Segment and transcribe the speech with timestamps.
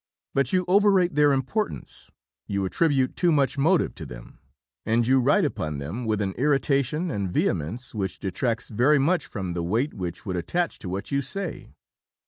[0.33, 2.09] But you over rate their importance,
[2.47, 4.39] you attribute too much motive to them,
[4.83, 9.53] and you write upon them with an irritation and vehemence which detracts very much from
[9.53, 11.75] the weight which would attach to what you say."